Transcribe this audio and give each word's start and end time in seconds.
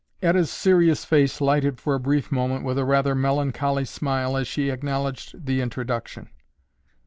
Etta's 0.23 0.49
serious 0.49 1.05
face 1.05 1.39
lighted 1.41 1.79
for 1.79 1.93
a 1.93 1.99
brief 1.99 2.31
moment 2.31 2.63
with 2.65 2.79
a 2.79 2.85
rather 2.85 3.13
melancholy 3.13 3.85
smile 3.85 4.35
as 4.35 4.47
she 4.47 4.69
acknowledged 4.71 5.45
the 5.45 5.61
introduction. 5.61 6.27